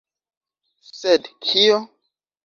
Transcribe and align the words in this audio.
Sed 1.01 1.29
kio? 1.49 1.77